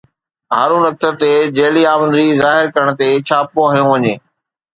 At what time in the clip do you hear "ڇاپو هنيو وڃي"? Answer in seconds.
3.27-4.15